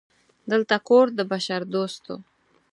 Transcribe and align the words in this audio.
دلته 0.51 0.75
کور 0.87 1.05
د 1.17 1.19
بشردوستو 1.31 2.15